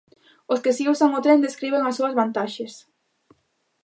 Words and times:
Os 0.53 0.59
que 0.63 0.71
si 0.77 0.83
usan 0.93 1.11
o 1.17 1.23
tren 1.25 1.43
describen 1.45 1.83
as 1.89 1.95
súas 1.99 2.17
vantaxes. 2.19 2.73